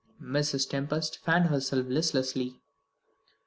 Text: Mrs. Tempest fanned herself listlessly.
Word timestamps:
Mrs. 0.19 0.67
Tempest 0.67 1.23
fanned 1.23 1.49
herself 1.49 1.85
listlessly. 1.87 2.59